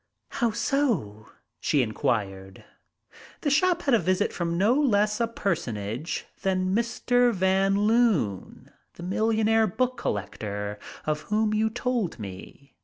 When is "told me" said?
11.69-12.73